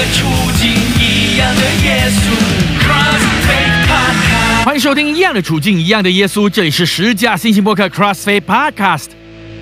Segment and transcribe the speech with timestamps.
[0.00, 0.24] 的处
[0.56, 2.32] 境，一样的耶稣。
[4.64, 9.08] 欢迎收听《一样的处境，一样的耶稣》，这里是十架新星播客 CrossFit Podcast。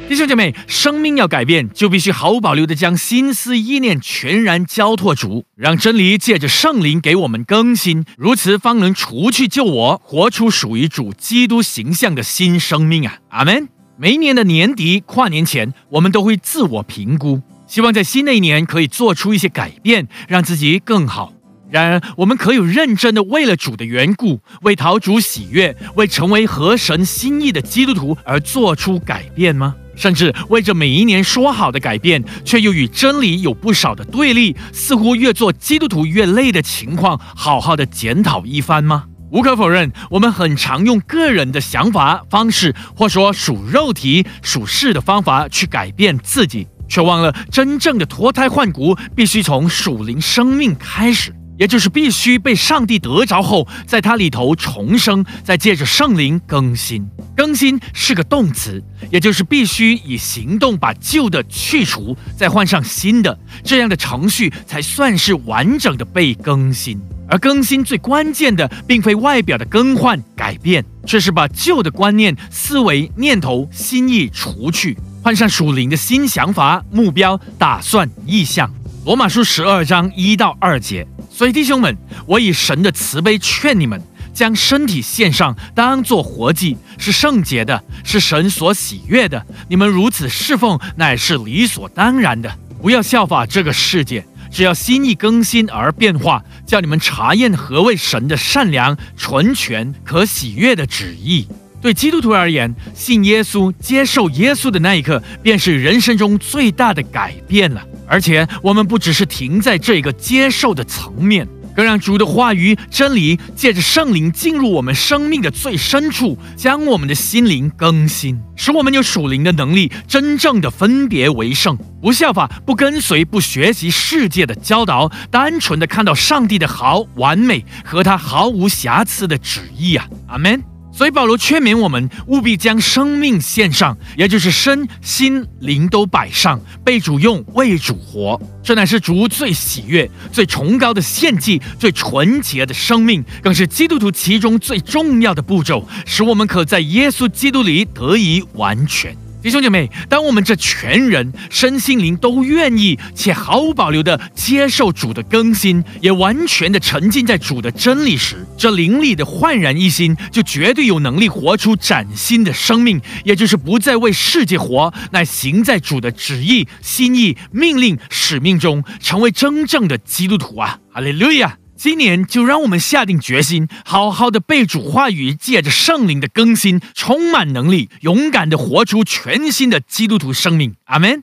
[0.09, 13.19] 弟兄姐妹，生命要改变，就必须毫无保留的将心思意念全然交托主，让真理借着圣灵给我们更新，如此方能除去救我，活出属于主基督形象的新生命啊！
[13.31, 13.67] 阿门。
[13.97, 21.33] 每一年的年底跨年前，我们都会自我评估，希望在新的一年可以做出一些改变，让自己更好。
[21.71, 29.75] 然而，我们可有认真的为了主的缘故，为讨主喜悦，为成为合神心意的基督徒而做出改变吗？
[29.95, 39.05] 甚至为着每一年说好的改变，却又与真理有不少的对立，似乎越做基督徒越累的情况，好好的检讨一番吗？
[39.31, 51.35] 无可否认，我们很常用个人的想法、方式，或说属肉体、属世的方法去改变自己，却忘了真正的脱胎换骨必须从属灵生命开始。
[51.59, 57.05] 也就是必须被上帝得着后，在它里头重生，再借着圣灵更新。
[57.37, 67.01] 更新是个动词，也就是必须以行动把旧的去除，再换上新的，这样的程序才算是完整的被更新。
[67.29, 78.71] 而更新最关键的，并非外表的更换改变，却是把旧的观念、思维、念头、心意除去，换上属灵的新想法、目标、打算、意向。
[79.05, 81.07] 罗马书十二章一到二节。
[81.31, 84.01] 所以弟兄们，我以神的慈悲劝你们，
[84.35, 89.45] 将身体献上，当作活祭，是圣洁的，是神所喜悦的。
[89.69, 92.51] 你们如此侍奉，乃是理所当然的。
[92.81, 101.47] 不要效法这个世界，只要心意更新而变化，叫你们查验何为神的善良、纯全、可喜悦的旨意。
[101.81, 107.83] 对基督徒而言，信耶稣、接受耶稣的那一刻，便是人生中最大的改变了。
[108.07, 130.09] 而且，我们不只是停在这个接受的层面，更让主的话语、真理借着圣灵进入我们生命的最深处，将我们的心灵更新，使我们有属灵的能力，真正的分别为圣，不效法、不跟随、不学习世界的教导，单纯的看到上帝的好、完美和他毫无瑕疵的旨意啊！
[130.29, 130.78] 阿门。
[130.99, 138.37] 所以保罗劝勉我们，务必将生命献上，也就是身心灵都摆上，被主用，为主活。
[138.65, 149.17] 这乃是主最喜悦、最崇高的献祭，最纯洁的生命，更是基督徒其中最重要的步骤，使我们可在耶稣基督里得以完全。
[149.49, 170.79] 弟兄姐妹，当我们这全人身心灵都愿意且毫无保留的接受主的更新，也完全的沉浸在主的真理时，这灵力的焕然一新，就绝对有能力活出崭新的生命，也就是不再为世界活，乃行在主的旨意、心意、命令、使命中，成为真正的基督徒啊！
[170.93, 171.57] 哈利路亚。
[171.79, 180.75] 今年就让我们下定决心，好好的被主话语借着圣灵的更新，充满能力，勇敢的活出全新的基督徒生命。
[180.87, 181.23] 阿门。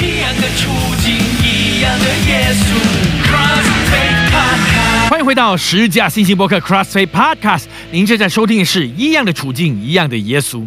[0.00, 3.08] 一样的处境，一样的耶稣。
[5.08, 10.66] 欢迎回到十架信息博客 CrossFit Podcast，您正在收听的是一样的处境，一样的耶稣。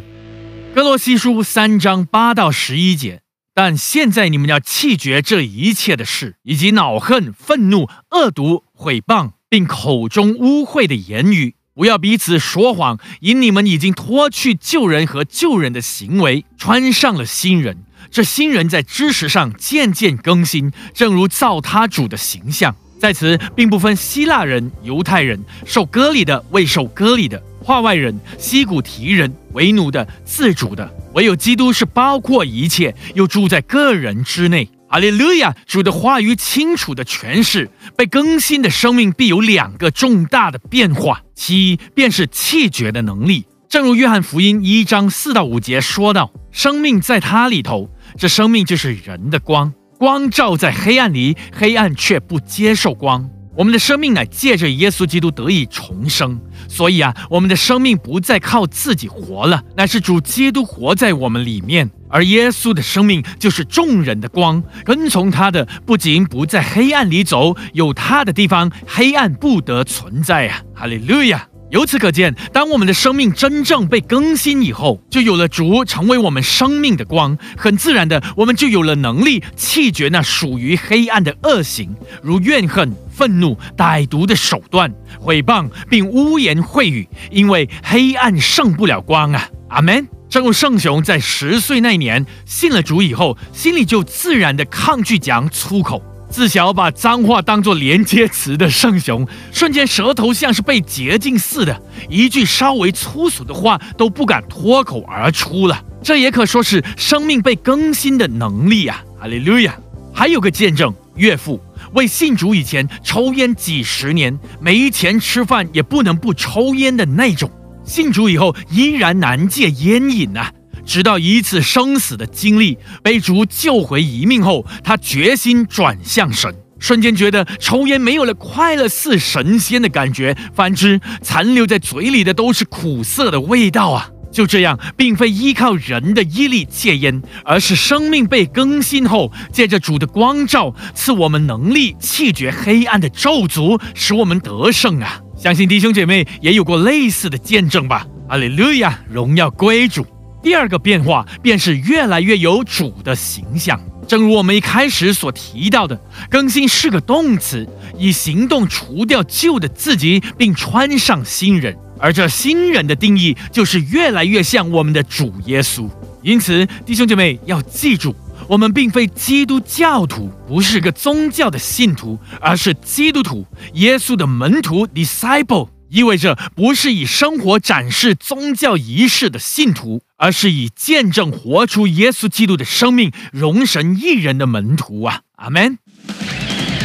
[0.73, 3.19] 哥罗西书三章八到十一节。
[3.53, 17.83] 但现在你们要弃绝这一切的事，以及恼恨、愤怒、恶毒、毁谤，并口中污秽的言语，不要彼此说谎，因你们已经脱去旧人和旧人的行为，穿上了新人。
[18.09, 22.75] 这新人在知识上渐渐更新，正如造他主的形象。
[22.99, 27.41] 在此，并不分希腊人、犹太人，受割礼的、未受割礼的。
[27.63, 34.69] 化外人、西古提人、为奴的、自主的，唯有基督是包括一切，又住在个人之内。
[34.89, 35.55] 阿利路亚！
[35.65, 43.45] 主的话语清楚的诠释，被更新的生命必有两个重大的变化，其一便是气绝的能力。
[43.69, 56.39] 正如约翰福音一章四到五节说道：“生命在他里头，这生命就是人的光，光照在黑暗里，黑暗却不接受光。”我们的生命乃借着耶稣基督得以重生，
[56.69, 61.89] 所以啊，我们的生命不再靠自己活了，乃是主基督活在我们里面。
[62.09, 70.61] 而耶稣的生命就是众人的光，跟从他的不仅不在黑暗里走，有他的地方，黑暗不得存在啊！
[70.73, 71.47] 哈利路亚。
[71.71, 89.47] 由此可见，当我们的生命真正被更新以后，就有了主成为我们生命的光，很自然的，我们就有了能力弃绝那属于黑暗的恶行，如怨恨、愤怒、歹毒的手段、毁谤，并污言秽语，因为黑暗胜不了光啊！
[89.69, 90.05] 阿门。
[90.29, 96.01] 正如圣雄在十岁那年信了主以后，心里就自然的抗拒讲粗口。
[96.31, 105.83] 自小把脏话当作连接词的圣雄，瞬间舌头像是被洁净似的，一句稍微粗俗的话都不敢脱口而出了。
[106.01, 109.03] 这也可说是生命被更新的能力啊！
[109.19, 109.77] 哈利路亚！
[110.13, 111.59] 还有个见证，岳父
[111.93, 117.51] 为信主以前抽烟几十年，没钱吃饭也不能不抽烟的那种，
[117.83, 120.51] 信主以后依然难戒烟瘾啊！
[120.85, 134.09] 直到一次生死的经历，被主救回一命后，他决心转向神，瞬间觉得抽烟没有了快乐似神仙的感觉，反之，残留在嘴里的都是苦涩的味道啊！
[134.31, 145.19] 就这样，并非依靠人的毅力戒烟，而是生命被更新后，借着主的光照，赐我们能力弃绝黑暗的咒诅，使我们得胜啊！
[145.37, 148.07] 相信弟兄姐妹也有过类似的见证吧？
[148.29, 150.05] 阿利路亚，荣耀归主。
[150.41, 155.95] 第二个变化便是越来越有主的形象，正如我们一开始所提到的，
[156.29, 157.67] 更新是个动词，
[157.97, 161.77] 以行动除掉旧的自己，并穿上新人。
[161.99, 165.87] 而这新人的定义就是越来越像我们的主耶稣。
[166.23, 168.15] 因此，弟兄姐妹要记住，
[168.47, 175.67] 我们并非基督教徒，不是个宗教的信徒，而是基督徒，耶稣的门徒 （disciple）。
[175.91, 185.19] 意味着不是以生活展示宗教仪式的信徒，而是以见证活出耶稣基督的生命、容神一人的门徒啊！
[185.35, 185.77] 阿门。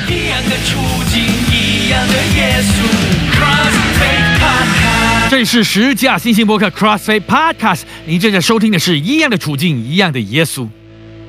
[0.08, 3.06] 一样的处境，一样的耶稣。
[5.28, 10.68] 这里是十架新型博客 Crossfade Podcast，您正在收听的是一样的处境，一样的耶稣。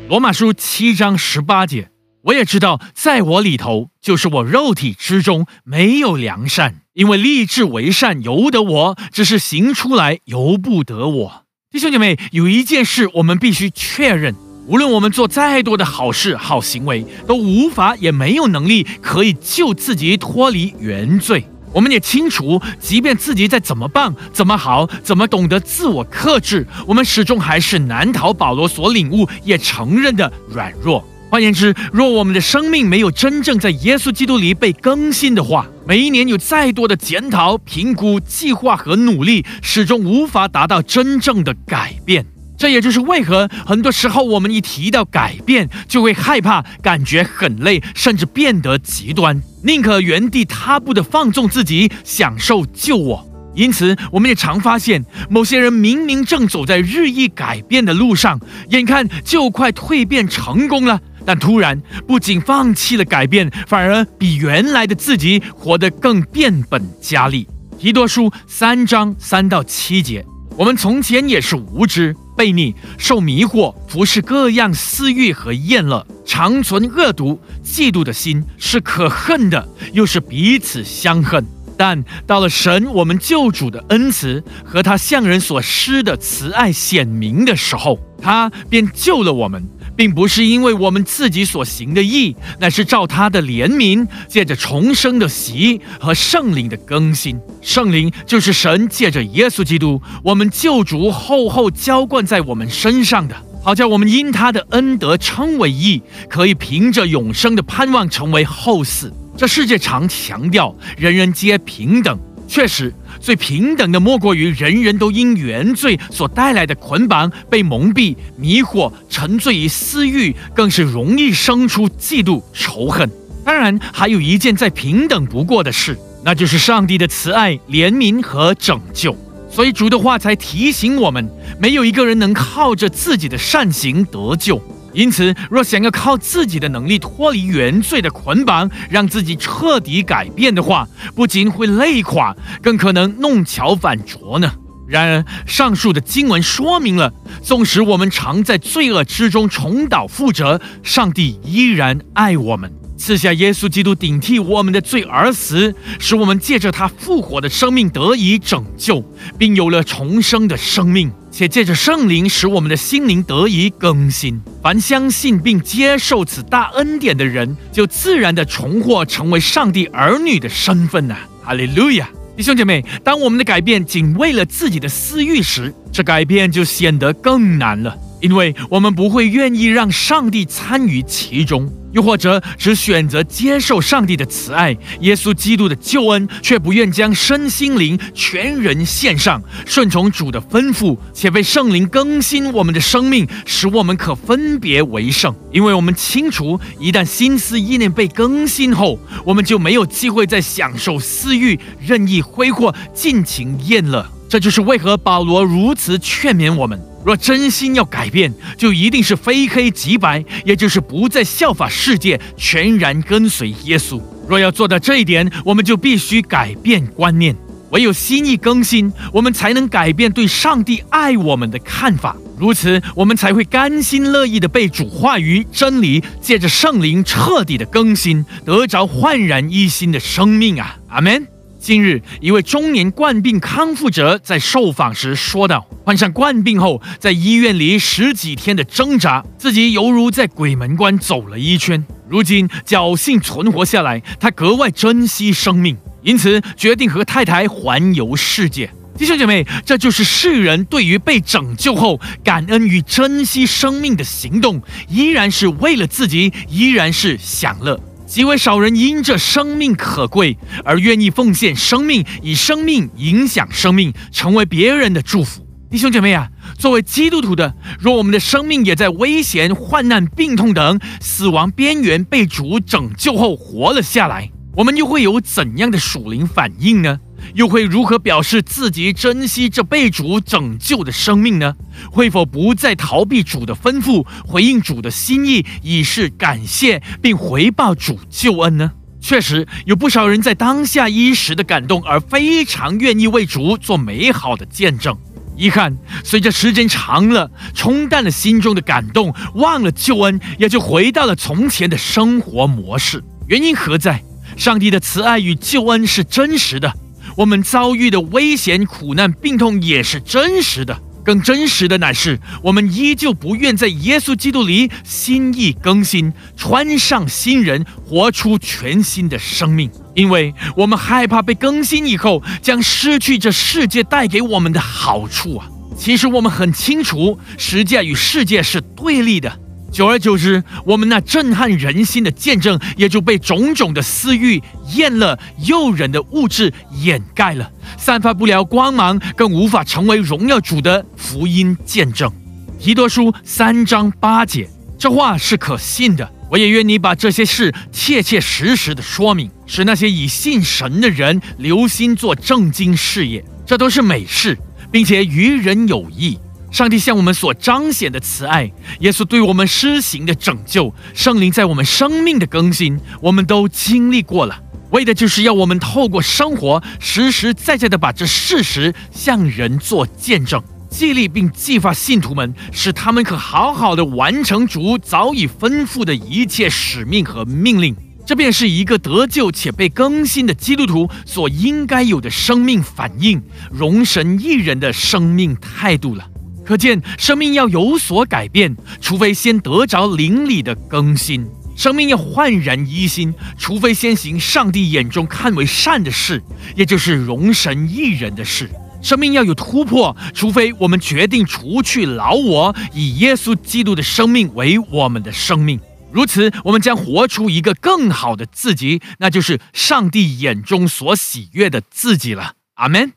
[0.08, 1.90] 罗马书七章十八节，
[2.28, 6.82] 我也知道，在我里头，就是我肉体之中没有良善。
[6.94, 11.44] 因为立志为善由得我，只是行出来由不得我。
[11.72, 14.36] 弟兄姐妹，有一件事我们必须确认：
[14.66, 21.48] 无论我们做再多的好事、好行为，都无法也没有能力可以救自己脱离原罪。
[21.72, 31.02] 我们也清楚，即便自己再怎么棒、怎么好、怎么懂得自我克制，我们始终还是难逃保罗所领悟也承认的软弱。
[31.30, 42.26] 换言之，若我们的生命没有真正在耶稣基督里被更新的话，每一年有再多的检讨、评估、计划和努力，始终无法达到真正的改变。
[42.58, 53.30] 这也就是为何很多时候我们一提到改变，就会害怕，感觉很累，甚至变得极端，宁可原地踏步的放纵自己，享受救我。
[53.54, 58.40] 因此，我们也常发现，某些人明明正走在日益改变的路上，
[58.70, 61.02] 眼看就快蜕变成功了。
[61.28, 61.78] 但突然，
[62.08, 67.46] 不仅放弃了改变，反而比原来的自己活得更变本加厉。
[67.78, 70.26] 提多书三章三到七节，
[70.56, 81.46] 我们从前也是无知、悖逆、受迷惑，服侍各样私欲和厌乐，常存恶毒、嫉妒的心，是可恨的，又是彼此相恨。
[81.78, 89.68] 但到了神我们救主的恩慈和他向人所施的慈爱显明的时候，他便救了我们。
[89.98, 97.38] 并不是因为我们自己所行的义，乃是照他的怜悯，借着重生的喜和圣灵的更新。
[97.62, 109.12] 圣灵就是神借着耶稣基督，我们救主厚厚浇灌在我们身上的，好叫我们因他的恩德称为义，可以凭着永生的盼望成为后嗣。
[109.36, 112.18] 这世界常强调人人皆平等。
[112.48, 123.10] 确实，最平等的莫过于人人都因原罪所带来的捆绑被蒙蔽、迷惑、沉醉于私欲，更是容易生出嫉妒、仇恨。
[123.44, 129.16] 当然，还有一件再平等不过的事，那就是上帝的慈爱、怜悯和拯救。
[129.50, 134.62] 所以主的话才提醒我们：没有一个人能靠着自己的善行得救。
[134.98, 144.52] 因此，若想要靠自己的能力脱离原罪的捆绑，让自己彻底改变的话，不仅会累垮，更可能弄巧反拙呢。
[144.88, 147.14] 然而，上述的经文说明了，
[147.44, 152.74] 纵使我们常在罪恶之中重蹈覆辙，上帝依然爱我们。
[152.98, 159.04] 赐下耶稣基督顶替我们的罪而死，使我们借着他复活的生命得以拯救，
[159.38, 164.42] 并有了重生的生命，且借着圣灵使我们的心灵得以更新。
[164.62, 171.16] 凡相信并接受此大恩典的人，就自然的重获成为上帝儿女的身份呐！
[171.44, 172.10] 哈利路亚！
[172.36, 177.96] 弟兄姐妹，当我们的改变仅为了自己的私欲时，这改变就显得更难了。
[178.20, 195.34] 因为我们不会愿意让上帝参与其中，又或者只选择接受上帝的慈爱、耶稣基督的救恩，却不愿将身心灵全人献上，顺从主的吩咐，且被圣灵更新我们的生命，使我们可分别为圣。
[195.52, 204.06] 因为我们清楚，一旦心思意念被更新后，我们就没有机会再享受私欲、任意挥霍、尽情宴乐。
[204.28, 206.80] 这就是为何保罗如此劝勉我们。
[207.08, 214.02] 若真心要改变，就一定是非黑即白，也就是不再效法世界，全然跟随耶稣。
[214.28, 217.34] 若要做到这一点，我们就必须改变观念。
[217.70, 222.14] 唯有心意更新，我们才能改变对上帝爱我们的看法。
[222.38, 230.78] 如此，我们才会甘心乐意的被主话语真理借着圣灵彻底的更新，得着焕然一新的生命啊！
[230.90, 231.37] 阿门。
[231.68, 241.86] 近日，一位中年冠病康复者在受访时说道：“患上冠病后，在医院里十几天的挣扎，自己犹如在鬼门关走了一圈。
[242.08, 257.78] 如今侥幸存活下来，他格外珍惜生命，因此决定和太太环游世界。”弟兄姐妹，这就是世人对于被拯救后感恩与珍惜生命的行动，依然是为了自己，依然是享乐。
[258.08, 265.46] 极为少人因着生命可贵而愿意奉献生命，以生命影响生命，成为别人的祝福。
[265.70, 277.02] 弟兄姐妹啊，作为基督徒的，若我们的生命也在危险、患难、病痛等死亡边缘被主拯救后活了下来，我们又会有怎样的属灵反应呢？
[277.34, 281.54] 又会如何表示自己珍惜这被主拯救的生命呢？
[281.92, 288.72] 会否不再逃避主的吩咐，回应主的心意，以示感谢并回报主救恩呢？
[289.00, 294.98] 确实有不少人在当下一时的感动，而非常愿意为主做美好的见证。
[295.36, 303.04] 遗憾，随着时间长了，冲淡了心中的感动，忘了救恩，也就回到了从前的生活模式。
[303.28, 304.04] 原因何在？
[304.36, 306.72] 上帝的慈爱与救恩是真实的。
[307.18, 325.50] 我们遭遇的危险、苦难、病痛也是真实的，更真实的乃是我们依旧不愿在耶稣基督里心意更新，穿上新人，活出全新的生命，因为我们害怕被更新以后将失去这世界带给我们的好处啊！
[325.76, 329.40] 其实我们很清楚，实践与世界是对立的。
[329.72, 334.42] 久而久之，我们那震撼人心的见证也就被种种的私欲、
[334.76, 342.12] 厌乐、诱人的物质掩盖了，散发不了光芒，更无法成为荣耀主的福音见证。
[342.60, 346.10] 提多书三章八节，这话是可信的。
[346.30, 354.38] 我也愿你把这些事切切实实的说明，使那些以信神的人留心做正经事业，这都是美事，
[354.72, 356.18] 并且于人有益。
[356.58, 377.76] 上帝向我们所彰显的慈爱，耶稣对我们施行的拯救，圣灵在我们生命的更新，我们都经历过了，为的就是要我们透过生活，实实在在的把这事实向人做见证，激励并激发信徒们，使他们可好好的完成主早已吩咐的一切使命和命令。
[378.04, 383.22] 这便是一个得救且被更新的基督徒所应该有的生命反应，
[383.52, 386.04] 容神一人的生命态度了。
[386.48, 391.26] 可见，生命要有所改变，除非先得着灵里的更新；
[391.58, 396.24] 生命要焕然一新，除非先行上帝眼中看为善的事，
[396.56, 398.46] 也就是容神一人的事；
[398.82, 405.60] 生命要有突破，除非我们决定除去老我，以耶稣基督的生命为我们的生命。
[405.92, 412.36] 如此，我们将活出一个更好的自己，那就是上帝眼中所喜悦的自己了。
[412.54, 412.94] 阿门。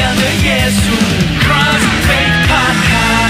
[0.00, 0.90] 样的耶稣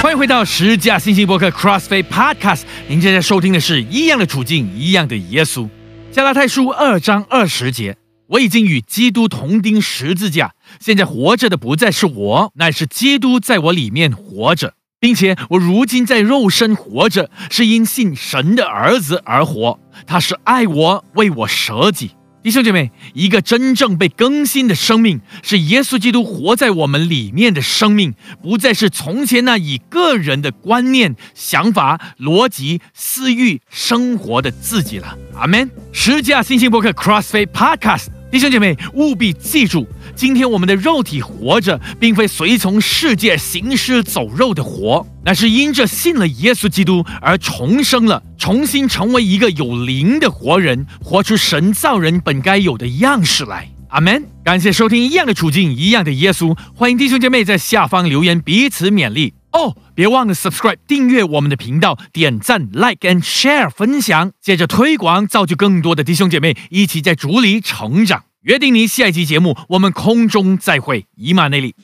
[0.02, 2.62] 欢迎回到十架星星博客 CrossFit Podcast。
[2.88, 5.68] 您现在收听的是一样的处境，一样的耶稣。
[6.10, 7.96] 加拉太书二章二十节：
[8.28, 19.78] 我已经与基督同钉十字架，现在活着的不再是我，乃是基督在我里面活着，并且我如今在肉身活着，是因信神的儿子而活。
[20.06, 22.12] 他是爱我，为我舍己。
[22.42, 35.18] 弟兄姐妹，一个真正被更新的生命，是耶稣基督活在我们里面的生命，不再是从前那以个人的观念、想法、逻辑、私欲生活的自己了。
[35.34, 35.70] 阿门。
[35.92, 38.06] 十架星星博客 CrossFit Podcast。
[38.30, 53.70] 弟兄姐妹，务必记住，今天我们的肉体活着，并非随从世界行尸走肉的活，乃是因着信了耶稣基督而重生了，重新成为一个有灵的活人，活出神造人本该有的样式来。
[53.88, 54.24] 阿门。
[54.44, 59.34] 感谢收听一样的处境，一样的耶稣，欢迎弟兄姐妹在下方留言，彼此勉励。
[59.52, 68.22] 哦，别忘了 subscribe 订阅我们的频道，点赞 like and share 分享，借着推广造就更多的弟兄姐妹一起在竹里成长。
[68.42, 71.06] 约定你下一期节目我们空中再会。
[71.16, 71.74] 以马内利。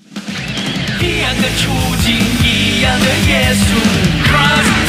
[1.00, 1.70] 一样的处
[2.02, 3.66] 境一样的耶稣
[4.25, 4.86] crosst